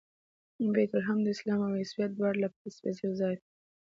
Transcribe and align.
بیت 0.73 0.91
لحم 0.97 1.17
د 1.23 1.27
اسلام 1.35 1.59
او 1.65 1.73
عیسویت 1.81 2.11
دواړو 2.13 2.41
لپاره 2.45 2.73
سپېڅلی 2.77 3.11
ځای 3.19 3.33
دی. 3.39 3.45